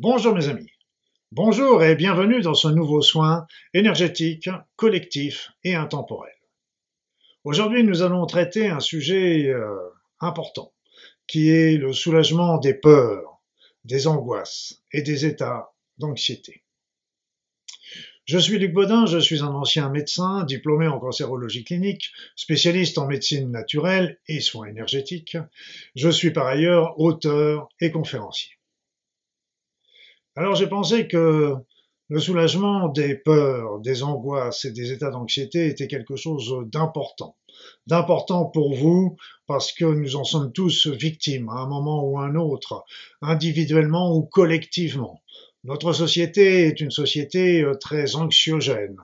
Bonjour 0.00 0.32
mes 0.32 0.48
amis. 0.48 0.70
Bonjour 1.32 1.82
et 1.82 1.96
bienvenue 1.96 2.40
dans 2.40 2.54
ce 2.54 2.68
nouveau 2.68 3.02
soin 3.02 3.48
énergétique, 3.74 4.48
collectif 4.76 5.50
et 5.64 5.74
intemporel. 5.74 6.36
Aujourd'hui, 7.42 7.82
nous 7.82 8.02
allons 8.02 8.24
traiter 8.24 8.68
un 8.68 8.78
sujet 8.78 9.48
euh, 9.48 9.76
important 10.20 10.72
qui 11.26 11.50
est 11.50 11.76
le 11.76 11.92
soulagement 11.92 12.58
des 12.58 12.74
peurs, 12.74 13.40
des 13.82 14.06
angoisses 14.06 14.84
et 14.92 15.02
des 15.02 15.26
états 15.26 15.72
d'anxiété. 15.98 16.62
Je 18.24 18.38
suis 18.38 18.60
Luc 18.60 18.72
Baudin, 18.72 19.04
je 19.06 19.18
suis 19.18 19.42
un 19.42 19.48
ancien 19.48 19.90
médecin, 19.90 20.44
diplômé 20.44 20.86
en 20.86 21.00
cancérologie 21.00 21.64
clinique, 21.64 22.12
spécialiste 22.36 22.98
en 22.98 23.08
médecine 23.08 23.50
naturelle 23.50 24.20
et 24.28 24.38
soins 24.38 24.68
énergétiques. 24.68 25.38
Je 25.96 26.08
suis 26.08 26.30
par 26.30 26.46
ailleurs 26.46 27.00
auteur 27.00 27.68
et 27.80 27.90
conférencier. 27.90 28.57
Alors 30.38 30.54
j'ai 30.54 30.68
pensé 30.68 31.08
que 31.08 31.56
le 32.08 32.20
soulagement 32.20 32.88
des 32.90 33.16
peurs, 33.16 33.80
des 33.80 34.04
angoisses 34.04 34.64
et 34.66 34.70
des 34.70 34.92
états 34.92 35.10
d'anxiété 35.10 35.66
était 35.66 35.88
quelque 35.88 36.14
chose 36.14 36.54
d'important. 36.66 37.34
D'important 37.88 38.44
pour 38.44 38.72
vous 38.72 39.16
parce 39.48 39.72
que 39.72 39.84
nous 39.84 40.14
en 40.14 40.22
sommes 40.22 40.52
tous 40.52 40.86
victimes 40.86 41.48
à 41.48 41.54
un 41.54 41.66
moment 41.66 42.04
ou 42.04 42.20
à 42.20 42.26
un 42.26 42.36
autre, 42.36 42.84
individuellement 43.20 44.14
ou 44.14 44.22
collectivement. 44.22 45.20
Notre 45.64 45.92
société 45.92 46.68
est 46.68 46.80
une 46.80 46.92
société 46.92 47.62
euh, 47.64 47.74
très 47.74 48.14
anxiogène 48.14 48.96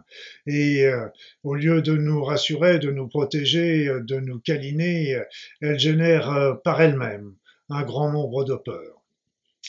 et 0.46 0.86
euh, 0.86 1.08
au 1.42 1.56
lieu 1.56 1.82
de 1.82 1.96
nous 1.96 2.22
rassurer, 2.22 2.78
de 2.78 2.92
nous 2.92 3.08
protéger, 3.08 3.88
euh, 3.88 4.04
de 4.04 4.20
nous 4.20 4.38
câliner, 4.38 5.20
elle 5.60 5.80
génère 5.80 6.58
par 6.62 6.80
elle-même 6.80 7.34
un 7.70 7.82
grand 7.82 8.12
nombre 8.12 8.44
de 8.44 8.54
peurs. 8.54 9.03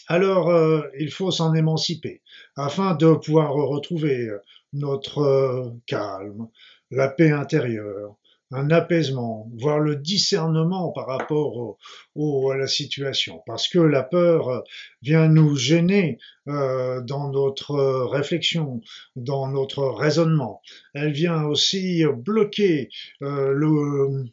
Alors 0.07 0.53
il 0.99 1.11
faut 1.11 1.31
s'en 1.31 1.53
émanciper 1.53 2.21
afin 2.55 2.95
de 2.95 3.13
pouvoir 3.13 3.53
retrouver 3.53 4.29
notre 4.73 5.73
calme, 5.87 6.47
la 6.91 7.07
paix 7.07 7.31
intérieure, 7.31 8.15
un 8.51 8.69
apaisement, 8.69 9.49
voire 9.57 9.79
le 9.79 9.95
discernement 9.95 10.91
par 10.91 11.07
rapport 11.07 11.77
à 12.15 12.57
la 12.57 12.67
situation. 12.67 13.41
Parce 13.45 13.67
que 13.67 13.79
la 13.79 14.03
peur 14.03 14.63
vient 15.01 15.27
nous 15.27 15.55
gêner 15.55 16.19
euh, 16.47 17.01
dans 17.01 17.29
notre 17.31 17.75
réflexion, 18.05 18.81
dans 19.15 19.47
notre 19.47 19.83
raisonnement. 19.85 20.61
Elle 20.93 21.11
vient 21.11 21.43
aussi 21.43 22.03
bloquer 22.05 22.89
euh, 23.23 23.51
le, 23.51 24.25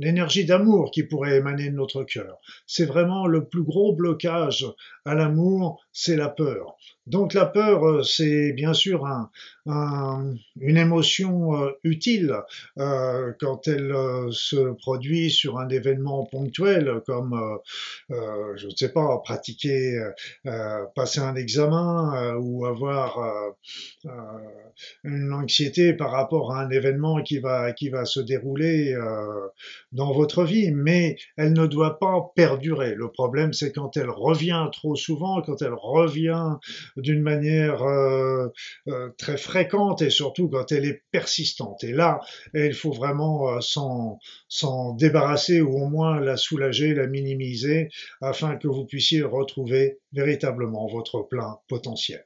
l'énergie 0.00 0.46
d'amour 0.46 0.90
qui 0.90 1.04
pourrait 1.04 1.36
émaner 1.36 1.70
de 1.70 1.76
notre 1.76 2.04
cœur. 2.04 2.38
C'est 2.66 2.86
vraiment 2.86 3.26
le 3.26 3.46
plus 3.46 3.62
gros 3.62 3.94
blocage 3.94 4.66
à 5.04 5.14
l'amour, 5.14 5.84
c'est 5.92 6.16
la 6.16 6.30
peur. 6.30 6.76
Donc 7.10 7.34
la 7.34 7.44
peur, 7.44 7.84
euh, 7.84 8.02
c'est 8.04 8.52
bien 8.52 8.72
sûr 8.72 9.04
une 9.66 10.76
émotion 10.76 11.54
euh, 11.54 11.70
utile 11.84 12.34
euh, 12.78 13.32
quand 13.40 13.68
elle 13.68 13.94
se 14.30 14.72
produit 14.74 15.30
sur 15.30 15.58
un 15.58 15.68
événement 15.68 16.24
ponctuel, 16.24 17.02
comme, 17.06 17.58
je 18.08 18.66
ne 18.66 18.70
sais 18.70 18.92
pas, 18.92 19.18
pratiquer, 19.24 20.00
passer 20.94 21.20
un 21.20 21.34
examen 21.34 22.36
ou 22.36 22.64
avoir 22.66 23.18
une 25.04 25.32
anxiété 25.32 25.92
par 25.92 26.10
rapport 26.12 26.52
à 26.52 26.62
un 26.62 26.70
événement 26.70 27.22
qui 27.22 27.38
va, 27.38 27.72
qui 27.72 27.90
va 27.90 28.04
se 28.04 28.20
dérouler 28.20 28.96
dans 29.92 30.12
votre 30.12 30.44
vie, 30.44 30.70
mais 30.72 31.16
elle 31.36 31.52
ne 31.52 31.66
doit 31.66 31.98
pas 31.98 32.32
perdurer. 32.34 32.94
Le 32.94 33.10
problème, 33.10 33.52
c'est 33.52 33.72
quand 33.72 33.96
elle 33.96 34.10
revient 34.10 34.68
trop 34.72 34.96
souvent, 34.96 35.42
quand 35.42 35.62
elle 35.62 35.74
revient 35.74 36.56
d'une 37.00 37.22
manière 37.22 37.82
euh, 37.82 38.48
euh, 38.88 39.10
très 39.18 39.36
fréquente 39.36 40.02
et 40.02 40.10
surtout 40.10 40.48
quand 40.48 40.72
elle 40.72 40.84
est 40.84 41.02
persistante. 41.10 41.84
Et 41.84 41.92
là, 41.92 42.20
il 42.54 42.74
faut 42.74 42.92
vraiment 42.92 43.56
euh, 43.56 43.60
s'en 44.48 44.94
débarrasser 44.94 45.60
ou 45.60 45.76
au 45.76 45.88
moins 45.88 46.20
la 46.20 46.36
soulager, 46.36 46.94
la 46.94 47.06
minimiser 47.06 47.90
afin 48.20 48.56
que 48.56 48.68
vous 48.68 48.84
puissiez 48.84 49.22
retrouver 49.22 49.98
véritablement 50.12 50.86
votre 50.86 51.22
plein 51.22 51.58
potentiel. 51.68 52.24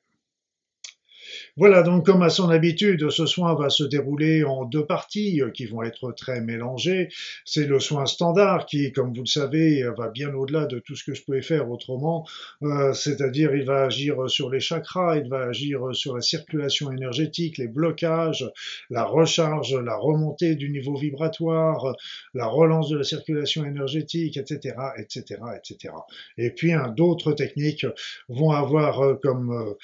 Voilà, 1.56 1.82
donc 1.82 2.06
comme 2.06 2.22
à 2.22 2.31
son 2.31 2.50
habitude, 2.50 3.10
ce 3.10 3.27
soin 3.27 3.55
va 3.55 3.71
se 3.71 3.84
dérouler 3.84 4.44
en 4.44 4.65
deux 4.65 4.84
parties 4.84 5.41
euh, 5.41 5.50
qui 5.50 5.66
vont 5.66 5.82
être 5.82 6.12
très 6.12 6.41
mélangées. 6.41 7.09
C'est 7.44 7.66
le 7.66 7.81
soin 7.81 8.06
standard 8.06 8.66
qui, 8.66 8.93
comme 8.93 9.12
vous 9.15 9.22
le 9.22 9.27
savez, 9.27 9.84
va 9.97 10.09
bien 10.09 10.33
au-delà 10.34 10.66
de 10.66 10.78
tout 10.78 10.97
ce 10.97 11.04
que 11.04 11.15
je 11.15 11.22
pouvais 11.22 11.43
faire 11.43 11.71
autrement, 11.71 12.27
euh, 12.62 12.93
c'est-à-dire 12.93 13.54
il 13.54 13.65
va 13.65 13.84
agir 13.84 14.28
sur 14.28 14.50
les 14.50 14.60
chakras, 14.60 15.16
il 15.16 15.28
va 15.28 15.44
agir 15.44 15.81
sur 15.93 16.15
la 16.15 16.21
circulation 16.21 16.91
énergétique, 16.93 17.59
les 17.59 17.69
blocages, 17.69 18.50
la 18.91 19.04
recharge, 19.04 19.75
la 19.75 19.97
remontée 19.97 20.54
du 20.54 20.71
niveau 20.71 20.97
vibratoire, 20.97 21.94
la 22.34 22.47
relance 22.47 22.88
de 22.88 22.99
la 22.99 23.04
circulation 23.04 23.65
énergétique, 23.65 24.37
etc., 24.37 24.77
etc., 24.99 25.41
etc. 25.56 25.94
Et 26.38 26.50
puis 26.50 26.72
d'autres 26.97 27.33
techniques 27.33 27.87
vont 28.28 28.50
avoir 28.50 29.00
euh, 29.00 29.15
comme 29.15 29.75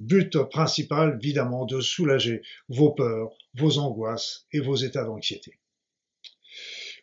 but 0.00 0.36
principal 0.50 1.18
évidemment, 1.22 1.66
de 1.66 1.80
soulager 1.80 2.42
vos 2.68 2.92
peurs, 2.92 3.30
vos 3.54 3.78
angoisses 3.78 4.46
et 4.52 4.60
vos 4.60 4.76
états 4.76 5.04
d'anxiété. 5.04 5.58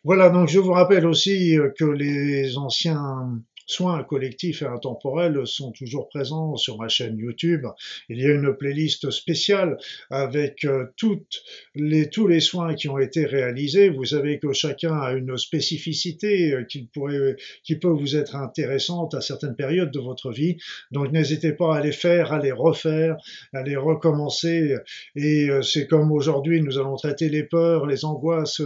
Voilà, 0.04 0.30
donc 0.30 0.48
je 0.48 0.58
vous 0.58 0.72
rappelle 0.72 1.06
aussi 1.06 1.56
que 1.78 1.84
les 1.84 2.56
anciens 2.58 3.40
soins 3.66 4.02
collectifs 4.04 4.62
et 4.62 4.66
intemporels 4.66 5.46
sont 5.46 5.72
toujours 5.72 6.08
présents 6.08 6.56
sur 6.56 6.78
ma 6.78 6.88
chaîne 6.88 7.16
YouTube. 7.18 7.66
Il 8.08 8.20
y 8.20 8.26
a 8.26 8.30
une 8.30 8.54
playlist 8.54 9.10
spéciale 9.10 9.78
avec 10.10 10.64
euh, 10.64 10.86
toutes 10.96 11.42
les, 11.74 12.08
tous 12.10 12.26
les 12.26 12.40
soins 12.40 12.74
qui 12.74 12.88
ont 12.88 12.98
été 12.98 13.24
réalisés. 13.24 13.88
Vous 13.88 14.04
savez 14.04 14.38
que 14.38 14.52
chacun 14.52 14.94
a 14.94 15.12
une 15.12 15.36
spécificité 15.36 16.52
euh, 16.52 16.64
qui, 16.64 16.88
pourrait, 16.92 17.36
qui 17.64 17.76
peut 17.76 17.88
vous 17.88 18.16
être 18.16 18.36
intéressante 18.36 19.14
à 19.14 19.20
certaines 19.20 19.56
périodes 19.56 19.90
de 19.90 20.00
votre 20.00 20.30
vie. 20.30 20.56
Donc 20.90 21.12
n'hésitez 21.12 21.52
pas 21.52 21.76
à 21.76 21.80
les 21.80 21.92
faire, 21.92 22.32
à 22.32 22.38
les 22.38 22.52
refaire, 22.52 23.16
à 23.52 23.62
les 23.62 23.76
recommencer. 23.76 24.76
Et 25.16 25.48
euh, 25.48 25.62
c'est 25.62 25.86
comme 25.86 26.12
aujourd'hui, 26.12 26.62
nous 26.62 26.78
allons 26.78 26.96
traiter 26.96 27.28
les 27.28 27.44
peurs, 27.44 27.86
les 27.86 28.04
angoisses, 28.04 28.62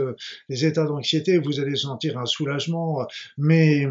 les 0.49 0.65
états 0.65 0.85
d'anxiété. 0.85 1.39
Vous 1.39 1.61
allez 1.61 1.77
sentir 1.77 2.19
un 2.19 2.27
soulagement, 2.27 3.07
mais 3.39 3.87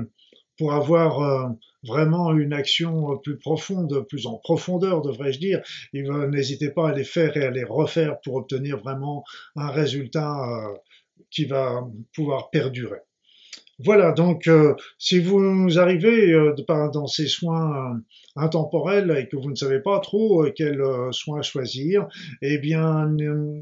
pour 0.57 0.73
avoir 0.73 1.21
euh, 1.21 1.49
vraiment 1.83 2.33
une 2.33 2.53
action 2.53 3.11
euh, 3.11 3.15
plus 3.17 3.37
profonde, 3.37 4.05
plus 4.07 4.25
en 4.27 4.37
profondeur, 4.37 5.01
devrais-je 5.01 5.39
dire, 5.39 5.61
n'hésitez 5.93 6.69
pas 6.69 6.89
à 6.89 6.93
les 6.93 7.03
faire 7.03 7.35
et 7.37 7.45
à 7.45 7.51
les 7.51 7.63
refaire 7.63 8.19
pour 8.21 8.35
obtenir 8.35 8.77
vraiment 8.77 9.23
un 9.55 9.69
résultat 9.69 10.33
euh, 10.33 10.73
qui 11.29 11.45
va 11.45 11.87
pouvoir 12.13 12.49
perdurer. 12.49 12.99
Voilà, 13.79 14.13
donc 14.13 14.47
euh, 14.47 14.73
si 14.97 15.19
vous 15.19 15.77
arrivez 15.77 16.31
euh, 16.31 16.55
dans 16.93 17.07
ces 17.07 17.27
soins 17.27 17.93
euh, 17.93 17.99
intemporels 18.37 19.13
et 19.17 19.27
que 19.27 19.35
vous 19.35 19.49
ne 19.49 19.55
savez 19.55 19.81
pas 19.81 19.99
trop 19.99 20.45
quel 20.55 20.81
soin 21.11 21.41
choisir, 21.41 22.07
eh 22.41 22.57
bien, 22.57 23.13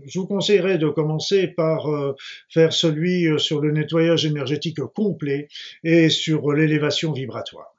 je 0.06 0.20
vous 0.20 0.28
conseillerais 0.28 0.78
de 0.78 0.88
commencer 0.90 1.48
par 1.48 1.88
faire 2.50 2.74
celui 2.74 3.40
sur 3.40 3.62
le 3.62 3.72
nettoyage 3.72 4.26
énergétique 4.26 4.80
complet 4.96 5.48
et 5.84 6.10
sur 6.10 6.52
l'élévation 6.54 7.12
vibratoire. 7.12 7.73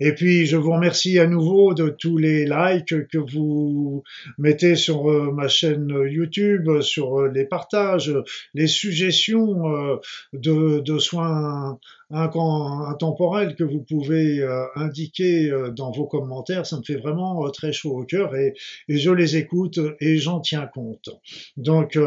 Et 0.00 0.12
puis, 0.12 0.46
je 0.46 0.56
vous 0.56 0.72
remercie 0.72 1.18
à 1.18 1.26
nouveau 1.26 1.74
de 1.74 1.88
tous 1.88 2.18
les 2.18 2.46
likes 2.46 3.06
que 3.08 3.18
vous 3.18 4.02
mettez 4.38 4.74
sur 4.74 5.10
euh, 5.10 5.30
ma 5.32 5.48
chaîne 5.48 5.88
YouTube, 6.08 6.80
sur 6.80 7.20
euh, 7.20 7.28
les 7.28 7.44
partages, 7.44 8.12
les 8.54 8.66
suggestions 8.66 9.68
euh, 9.68 9.96
de, 10.32 10.98
soins 10.98 11.78
intemporels 12.10 13.56
que 13.56 13.64
vous 13.64 13.82
pouvez 13.82 14.46
indiquer 14.76 15.50
dans 15.74 15.90
vos 15.90 16.06
commentaires. 16.06 16.64
Ça 16.64 16.78
me 16.78 16.82
fait 16.82 16.96
vraiment 16.96 17.50
très 17.50 17.72
chaud 17.72 17.98
au 17.98 18.04
cœur 18.04 18.36
et, 18.36 18.54
et 18.88 18.98
je 18.98 19.10
les 19.10 19.36
écoute 19.36 19.80
et 20.00 20.18
j'en 20.18 20.40
tiens 20.40 20.66
compte. 20.72 21.08
Donc, 21.56 21.98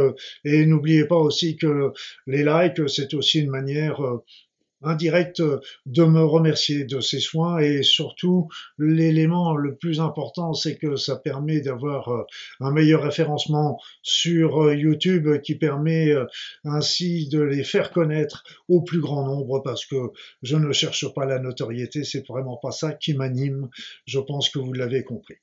et 0.45 0.65
n'oubliez 0.65 1.06
pas 1.06 1.17
aussi 1.17 1.57
que 1.57 1.91
les 2.25 2.44
likes, 2.45 2.88
c'est 2.88 3.13
aussi 3.13 3.39
une 3.39 3.50
manière 3.50 4.01
indirect 4.83 5.41
de 5.85 6.03
me 6.03 6.24
remercier 6.24 6.83
de 6.85 7.00
ces 7.00 7.19
soins 7.19 7.59
et 7.59 7.83
surtout 7.83 8.47
l'élément 8.77 9.56
le 9.56 9.75
plus 9.75 10.00
important 10.00 10.53
c'est 10.53 10.77
que 10.77 10.95
ça 10.95 11.15
permet 11.15 11.62
d'avoir 11.62 12.09
euh, 12.09 12.24
un 12.59 12.71
meilleur 12.71 13.03
référencement 13.03 13.79
sur 14.01 14.63
euh, 14.63 14.75
YouTube 14.75 15.41
qui 15.41 15.56
permet 15.56 16.09
euh, 16.09 16.25
ainsi 16.63 17.27
de 17.29 17.41
les 17.41 17.63
faire 17.63 17.91
connaître 17.91 18.44
au 18.68 18.81
plus 18.81 19.01
grand 19.01 19.25
nombre 19.25 19.62
parce 19.63 19.85
que 19.85 20.12
je 20.44 20.56
ne 20.57 20.71
cherche 20.71 21.13
pas 21.13 21.25
la 21.25 21.39
notoriété, 21.39 22.03
c'est 22.03 22.25
vraiment 22.27 22.57
pas 22.57 22.71
ça 22.71 22.94
qui 22.94 23.13
m'anime, 23.13 23.69
je 24.06 24.19
pense 24.19 24.50
que 24.50 24.59
vous 24.59 24.73
l'avez 24.73 25.03
compris. 25.03 25.38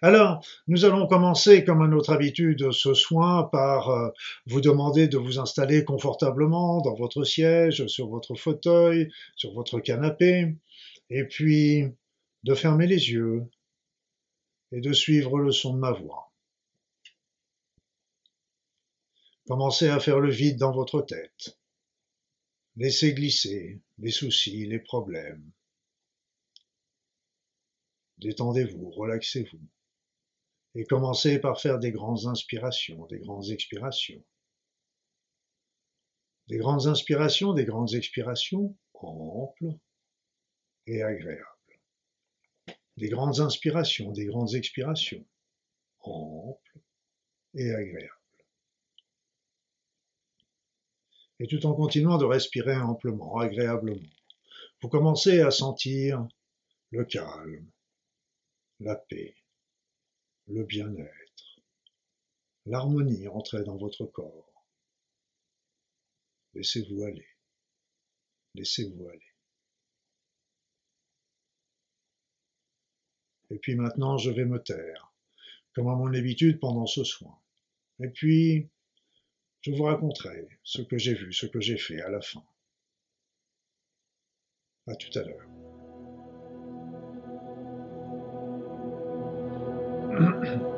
Alors, 0.00 0.44
nous 0.66 0.84
allons 0.84 1.06
commencer, 1.06 1.64
comme 1.64 1.82
à 1.82 1.88
notre 1.88 2.12
habitude, 2.12 2.72
ce 2.72 2.94
soin 2.94 3.44
par 3.44 3.90
euh, 3.90 4.08
vous 4.46 4.60
demander 4.60 5.08
de 5.08 5.18
vous 5.18 5.38
installer 5.38 5.84
confortablement 5.84 6.80
dans 6.80 6.94
votre 6.94 7.24
siège, 7.24 7.86
sur 7.86 8.08
votre 8.08 8.34
fauteuil, 8.34 9.10
sur 9.36 9.52
votre 9.52 9.80
canapé. 9.80 10.54
Et 11.10 11.24
puis 11.24 11.84
de 12.44 12.54
fermer 12.54 12.86
les 12.86 13.10
yeux 13.10 13.44
et 14.72 14.80
de 14.80 14.92
suivre 14.92 15.38
le 15.38 15.52
son 15.52 15.74
de 15.74 15.78
ma 15.78 15.92
voix. 15.92 16.32
Commencez 19.46 19.88
à 19.88 20.00
faire 20.00 20.20
le 20.20 20.30
vide 20.30 20.58
dans 20.58 20.72
votre 20.72 21.02
tête. 21.02 21.58
Laissez 22.76 23.12
glisser 23.12 23.80
les 23.98 24.10
soucis, 24.10 24.66
les 24.66 24.78
problèmes. 24.78 25.52
Détendez-vous, 28.18 28.90
relaxez-vous. 28.90 29.60
Et 30.74 30.84
commencez 30.84 31.38
par 31.38 31.60
faire 31.60 31.78
des 31.78 31.92
grandes 31.92 32.26
inspirations, 32.26 33.06
des 33.06 33.18
grandes 33.18 33.50
expirations. 33.50 34.24
Des 36.48 36.58
grandes 36.58 36.86
inspirations, 36.86 37.52
des 37.52 37.64
grandes 37.64 37.94
expirations 37.94 38.76
amples 38.94 39.74
et 40.86 41.02
agréables. 41.02 41.46
Des 42.96 43.08
grandes 43.08 43.40
inspirations, 43.40 44.12
des 44.12 44.26
grandes 44.26 44.54
expirations 44.54 45.26
amples 46.00 46.80
et 47.54 47.70
agréables. 47.70 48.18
Et 51.38 51.46
tout 51.46 51.66
en 51.66 51.74
continuant 51.74 52.18
de 52.18 52.24
respirer 52.24 52.76
amplement, 52.76 53.38
agréablement, 53.38 54.08
vous 54.80 54.88
commencez 54.88 55.40
à 55.40 55.50
sentir 55.50 56.26
le 56.90 57.04
calme, 57.04 57.68
la 58.82 58.96
paix, 58.96 59.34
le 60.48 60.64
bien-être, 60.64 61.60
l'harmonie 62.66 63.28
entrer 63.28 63.62
dans 63.64 63.76
votre 63.76 64.06
corps. 64.06 64.66
Laissez-vous 66.54 67.04
aller. 67.04 67.26
Laissez-vous 68.54 69.08
aller. 69.08 69.32
Et 73.50 73.58
puis 73.58 73.74
maintenant, 73.74 74.18
je 74.18 74.30
vais 74.30 74.44
me 74.44 74.62
taire, 74.62 75.12
comme 75.74 75.88
à 75.88 75.94
mon 75.94 76.12
habitude 76.12 76.58
pendant 76.58 76.86
ce 76.86 77.04
soin. 77.04 77.38
Et 78.00 78.08
puis, 78.08 78.68
je 79.60 79.70
vous 79.70 79.84
raconterai 79.84 80.48
ce 80.64 80.82
que 80.82 80.98
j'ai 80.98 81.14
vu, 81.14 81.32
ce 81.32 81.46
que 81.46 81.60
j'ai 81.60 81.78
fait 81.78 82.00
à 82.00 82.10
la 82.10 82.20
fin. 82.20 82.44
À 84.86 84.96
tout 84.96 85.16
à 85.18 85.22
l'heure. 85.22 85.61
thank 90.22 90.36
you 90.62 90.71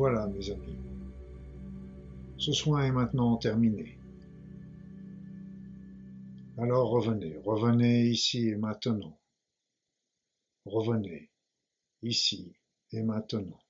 Voilà, 0.00 0.26
mes 0.28 0.50
amis. 0.50 0.78
Ce 2.38 2.52
soin 2.52 2.84
est 2.84 2.90
maintenant 2.90 3.36
terminé. 3.36 3.98
Alors 6.56 6.88
revenez, 6.88 7.36
revenez 7.44 8.06
ici 8.06 8.48
et 8.48 8.56
maintenant. 8.56 9.20
Revenez 10.64 11.28
ici 12.00 12.56
et 12.92 13.02
maintenant. 13.02 13.60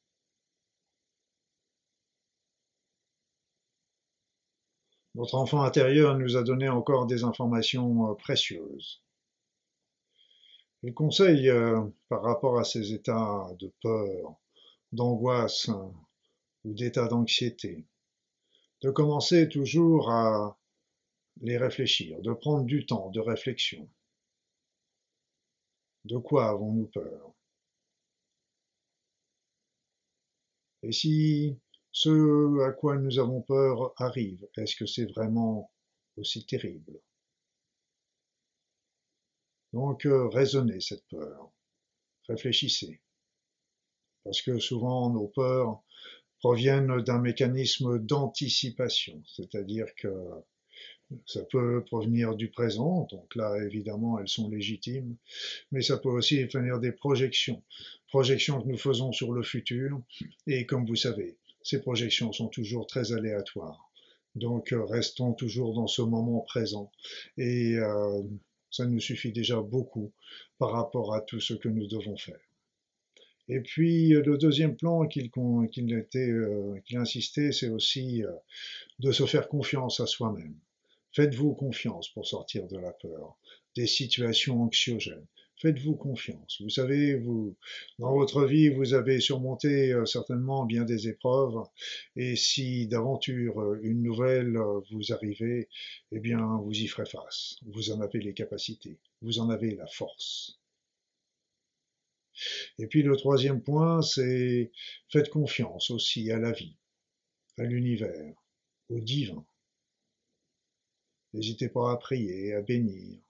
Notre 5.16 5.34
enfant 5.34 5.62
intérieur 5.62 6.16
nous 6.16 6.36
a 6.36 6.44
donné 6.44 6.68
encore 6.68 7.06
des 7.06 7.24
informations 7.24 8.08
euh, 8.08 8.14
précieuses. 8.14 9.02
Il 10.84 10.94
conseille, 10.94 11.50
euh, 11.50 11.82
par 12.08 12.22
rapport 12.22 12.60
à 12.60 12.62
ces 12.62 12.92
états 12.92 13.48
de 13.58 13.72
peur, 13.82 14.36
d'angoisse 14.92 15.68
ou 16.64 16.74
d'état 16.74 17.08
d'anxiété, 17.08 17.86
de 18.82 18.90
commencer 18.90 19.48
toujours 19.48 20.10
à 20.10 20.58
les 21.40 21.56
réfléchir, 21.56 22.20
de 22.20 22.32
prendre 22.32 22.64
du 22.64 22.86
temps 22.86 23.10
de 23.10 23.20
réflexion. 23.20 23.88
De 26.04 26.18
quoi 26.18 26.48
avons-nous 26.48 26.86
peur? 26.86 27.34
Et 30.82 30.92
si 30.92 31.58
ce 31.92 32.60
à 32.62 32.72
quoi 32.72 32.96
nous 32.96 33.18
avons 33.18 33.42
peur 33.42 33.92
arrive, 33.96 34.46
est-ce 34.56 34.76
que 34.76 34.86
c'est 34.86 35.06
vraiment 35.06 35.70
aussi 36.16 36.46
terrible? 36.46 37.00
Donc 39.72 40.06
euh, 40.06 40.28
raisonnez 40.28 40.80
cette 40.80 41.06
peur, 41.08 41.52
réfléchissez, 42.28 43.00
parce 44.24 44.42
que 44.42 44.58
souvent 44.58 45.10
nos 45.10 45.28
peurs 45.28 45.82
proviennent 46.40 47.00
d'un 47.02 47.20
mécanisme 47.20 47.98
d'anticipation, 47.98 49.22
c'est-à-dire 49.26 49.86
que 49.96 50.08
ça 51.26 51.42
peut 51.44 51.84
provenir 51.84 52.34
du 52.34 52.48
présent, 52.50 53.06
donc 53.10 53.34
là 53.34 53.56
évidemment 53.64 54.18
elles 54.18 54.28
sont 54.28 54.48
légitimes, 54.48 55.16
mais 55.72 55.82
ça 55.82 55.98
peut 55.98 56.08
aussi 56.08 56.44
venir 56.44 56.78
des 56.78 56.92
projections, 56.92 57.62
projections 58.08 58.60
que 58.62 58.68
nous 58.68 58.78
faisons 58.78 59.12
sur 59.12 59.32
le 59.32 59.42
futur, 59.42 60.00
et 60.46 60.66
comme 60.66 60.86
vous 60.86 60.96
savez, 60.96 61.36
ces 61.62 61.80
projections 61.80 62.32
sont 62.32 62.48
toujours 62.48 62.86
très 62.86 63.12
aléatoires. 63.12 63.90
Donc 64.36 64.72
euh, 64.72 64.84
restons 64.84 65.32
toujours 65.32 65.74
dans 65.74 65.88
ce 65.88 66.02
moment 66.02 66.40
présent, 66.40 66.90
et 67.36 67.74
euh, 67.74 68.22
ça 68.70 68.86
nous 68.86 69.00
suffit 69.00 69.32
déjà 69.32 69.60
beaucoup 69.60 70.12
par 70.58 70.70
rapport 70.72 71.14
à 71.14 71.20
tout 71.20 71.40
ce 71.40 71.54
que 71.54 71.68
nous 71.68 71.88
devons 71.88 72.16
faire. 72.16 72.49
Et 73.50 73.60
puis 73.60 74.08
le 74.10 74.38
deuxième 74.38 74.76
plan 74.76 75.06
qu'il 75.06 75.30
euh, 75.34 76.80
insistait, 76.94 77.52
c'est 77.52 77.68
aussi 77.68 78.22
de 79.00 79.12
se 79.12 79.26
faire 79.26 79.48
confiance 79.48 80.00
à 80.00 80.06
soi-même. 80.06 80.54
Faites-vous 81.12 81.54
confiance 81.54 82.08
pour 82.10 82.26
sortir 82.26 82.68
de 82.68 82.78
la 82.78 82.92
peur, 82.92 83.36
des 83.76 83.86
situations 83.86 84.62
anxiogènes. 84.62 85.26
Faites-vous 85.60 85.94
confiance. 85.94 86.62
Vous 86.62 86.70
savez, 86.70 87.16
vous, 87.16 87.54
dans 87.98 88.14
votre 88.14 88.46
vie, 88.46 88.70
vous 88.70 88.94
avez 88.94 89.20
surmonté 89.20 89.92
euh, 89.92 90.06
certainement 90.06 90.64
bien 90.64 90.84
des 90.84 91.08
épreuves, 91.08 91.62
et 92.16 92.34
si 92.34 92.86
d'aventure 92.86 93.60
euh, 93.60 93.78
une 93.82 94.02
nouvelle 94.02 94.56
euh, 94.56 94.80
vous 94.90 95.12
arrivez, 95.12 95.68
eh 96.12 96.18
bien, 96.18 96.58
vous 96.64 96.72
y 96.72 96.86
ferez 96.86 97.04
face. 97.04 97.58
Vous 97.66 97.90
en 97.90 98.00
avez 98.00 98.20
les 98.20 98.32
capacités, 98.32 98.96
vous 99.20 99.38
en 99.38 99.50
avez 99.50 99.74
la 99.74 99.86
force. 99.86 100.59
Et 102.78 102.86
puis 102.86 103.02
le 103.02 103.16
troisième 103.16 103.62
point, 103.62 104.02
c'est 104.02 104.72
faites 105.10 105.30
confiance 105.30 105.90
aussi 105.90 106.30
à 106.30 106.38
la 106.38 106.52
vie, 106.52 106.76
à 107.58 107.64
l'univers, 107.64 108.34
au 108.88 109.00
divin. 109.00 109.44
N'hésitez 111.32 111.68
pas 111.68 111.92
à 111.92 111.96
prier, 111.96 112.54
à 112.54 112.62
bénir, 112.62 113.20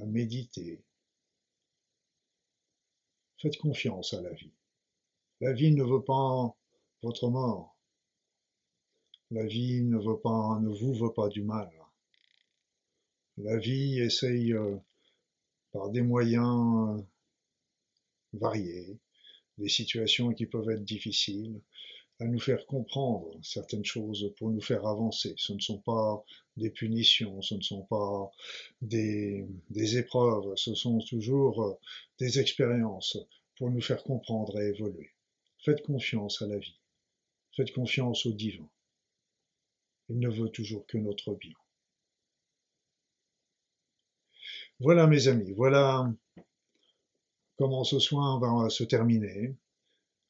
à 0.00 0.06
méditer. 0.06 0.82
Faites 3.38 3.56
confiance 3.58 4.14
à 4.14 4.22
la 4.22 4.32
vie. 4.32 4.52
La 5.40 5.52
vie 5.52 5.72
ne 5.72 5.84
veut 5.84 6.02
pas 6.02 6.56
votre 7.02 7.28
mort. 7.28 7.76
La 9.30 9.44
vie 9.44 9.82
ne 9.82 9.98
veut 9.98 10.18
pas, 10.18 10.58
ne 10.60 10.70
vous 10.70 10.94
veut 10.94 11.12
pas 11.12 11.28
du 11.28 11.42
mal. 11.42 11.70
La 13.38 13.58
vie 13.58 13.98
essaye 14.00 14.52
euh, 14.52 14.76
par 15.72 15.90
des 15.90 16.00
moyens 16.00 17.04
variés, 18.36 18.98
des 19.58 19.68
situations 19.68 20.32
qui 20.32 20.46
peuvent 20.46 20.70
être 20.70 20.84
difficiles, 20.84 21.60
à 22.18 22.24
nous 22.24 22.40
faire 22.40 22.64
comprendre 22.66 23.38
certaines 23.42 23.84
choses 23.84 24.32
pour 24.38 24.50
nous 24.50 24.60
faire 24.60 24.86
avancer. 24.86 25.34
Ce 25.36 25.52
ne 25.52 25.60
sont 25.60 25.78
pas 25.78 26.24
des 26.56 26.70
punitions, 26.70 27.42
ce 27.42 27.54
ne 27.54 27.60
sont 27.60 27.82
pas 27.82 28.30
des, 28.80 29.46
des 29.70 29.98
épreuves, 29.98 30.54
ce 30.56 30.74
sont 30.74 30.98
toujours 31.00 31.62
euh, 31.62 31.74
des 32.18 32.38
expériences 32.38 33.18
pour 33.56 33.70
nous 33.70 33.82
faire 33.82 34.02
comprendre 34.02 34.58
et 34.60 34.68
évoluer. 34.68 35.10
Faites 35.58 35.82
confiance 35.82 36.40
à 36.40 36.46
la 36.46 36.58
vie. 36.58 36.78
Faites 37.54 37.72
confiance 37.72 38.24
au 38.26 38.32
divin. 38.32 38.68
Il 40.08 40.18
ne 40.18 40.28
veut 40.28 40.48
toujours 40.50 40.86
que 40.86 40.98
notre 40.98 41.34
bien. 41.34 41.54
Voilà 44.78 45.06
mes 45.06 45.28
amis, 45.28 45.52
voilà 45.52 46.12
comment 47.56 47.84
ce 47.84 47.98
soin 47.98 48.38
va 48.38 48.68
se 48.68 48.84
terminer. 48.84 49.54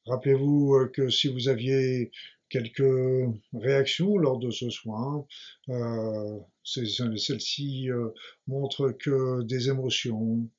Rappelez-vous 0.05 0.73
euh, 0.73 0.87
que 0.87 1.09
si 1.09 1.27
vous 1.27 1.49
aviez 1.49 2.11
quelques 2.49 3.29
réactions 3.53 4.17
lors 4.17 4.39
de 4.39 4.51
ce 4.51 4.69
soin, 4.69 5.25
euh, 5.69 6.39
celles-ci 6.63 7.89
euh, 7.91 8.09
montrent 8.47 8.91
que 8.91 9.43
des 9.43 9.69
émotions, 9.69 10.49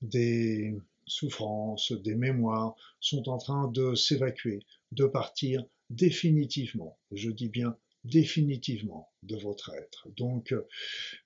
des 0.00 0.74
souffrances, 1.06 1.92
des 1.92 2.14
mémoires 2.14 2.74
sont 3.00 3.28
en 3.28 3.36
train 3.36 3.68
de 3.68 3.94
s'évacuer, 3.94 4.60
de 4.92 5.04
partir 5.04 5.64
définitivement. 5.90 6.98
Je 7.12 7.30
dis 7.30 7.50
bien 7.50 7.76
définitivement 8.04 9.10
de 9.22 9.36
votre 9.36 9.72
être. 9.74 10.08
Donc, 10.16 10.52
euh, 10.52 10.66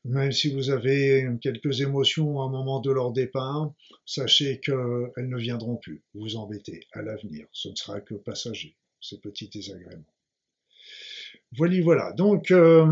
même 0.04 0.32
si 0.32 0.52
vous 0.52 0.70
avez 0.70 1.28
quelques 1.40 1.80
émotions 1.80 2.40
à 2.40 2.44
un 2.44 2.48
moment 2.48 2.80
de 2.80 2.90
leur 2.90 3.12
départ, 3.12 3.72
sachez 4.06 4.60
qu'elles 4.60 5.28
ne 5.28 5.36
viendront 5.36 5.76
plus 5.76 6.02
vous 6.14 6.36
embêter 6.36 6.86
à 6.92 7.02
l'avenir. 7.02 7.46
Ce 7.52 7.68
ne 7.68 7.74
sera 7.74 8.00
que 8.00 8.14
passager, 8.14 8.76
ces 9.00 9.18
petits 9.18 9.48
désagréments. 9.48 10.04
Voilà, 11.56 11.80
voilà. 11.82 12.12
Donc, 12.12 12.50
euh, 12.50 12.86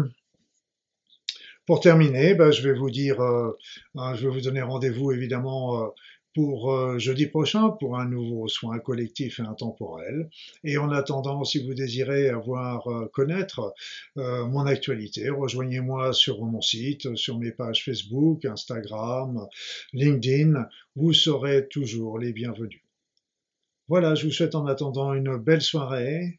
pour 1.67 1.81
terminer, 1.81 2.35
ben, 2.35 2.51
je 2.51 2.69
vais 2.69 2.77
vous 2.77 2.91
dire, 2.91 3.21
euh, 3.21 3.57
hein, 3.95 4.15
je 4.15 4.27
vais 4.27 4.35
vous 4.35 4.41
donner 4.41 4.63
rendez-vous 4.63 5.13
évidemment 5.13 5.93
pour 6.37 6.71
euh, 6.71 6.99
jeudi 6.99 7.25
prochain 7.25 7.71
pour 7.71 7.99
un 7.99 8.07
nouveau 8.07 8.47
soin 8.47 8.79
collectif 8.79 9.41
et 9.41 9.43
intemporel. 9.43 10.29
Et 10.65 10.77
en 10.77 10.91
attendant, 10.91 11.45
si 11.45 11.67
vous 11.67 11.73
désirez 11.73 12.29
avoir 12.29 12.87
euh, 12.89 13.07
connaître 13.07 13.73
euh, 14.19 14.45
mon 14.45 14.67
actualité, 14.67 15.31
rejoignez-moi 15.31 16.13
sur 16.13 16.45
mon 16.45 16.61
site, 16.61 17.17
sur 17.17 17.39
mes 17.39 17.53
pages 17.53 17.87
Facebook, 17.87 18.45
Instagram, 18.45 19.49
LinkedIn. 19.95 20.69
Vous 20.95 21.15
serez 21.15 21.69
toujours 21.69 22.19
les 22.19 22.35
bienvenus. 22.35 22.83
Voilà, 23.89 24.15
je 24.15 24.27
vous 24.27 24.33
souhaite 24.33 24.55
en 24.55 24.67
attendant 24.67 25.15
une 25.15 25.39
belle 25.39 25.63
soirée 25.63 26.39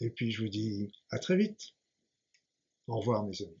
et 0.00 0.10
puis 0.10 0.32
je 0.32 0.42
vous 0.42 0.48
dis 0.48 0.90
à 1.12 1.20
très 1.20 1.36
vite. 1.36 1.74
Au 2.88 2.98
revoir 2.98 3.24
mes 3.24 3.40
amis. 3.40 3.57